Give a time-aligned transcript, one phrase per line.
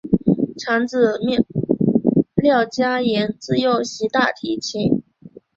[0.57, 1.19] 长子
[2.33, 5.03] 廖嘉言自幼习大提琴。